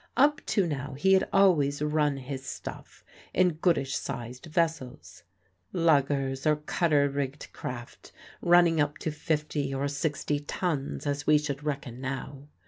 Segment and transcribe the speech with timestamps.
[0.17, 3.05] Up to now he had always run his stuff
[3.35, 5.21] in goodish sized vessels
[5.73, 8.11] luggers or cutter rigged craft
[8.41, 12.47] running up to fifty or sixty tons as we should reckon now.